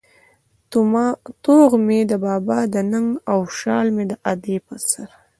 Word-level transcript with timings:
توغ 1.43 1.71
مې 1.85 1.99
د 2.11 2.13
بابا 2.25 2.59
د 2.73 2.75
ننگ 2.91 3.09
او 3.31 3.39
شال 3.57 3.87
مې 3.95 4.03
د 4.11 4.13
ادې 4.31 4.57
په 4.65 4.75
سر 4.89 5.09